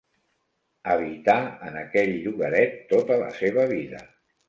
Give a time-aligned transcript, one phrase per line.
[0.93, 1.35] Habità
[1.69, 4.07] en aquell llogaret tota la seva vida.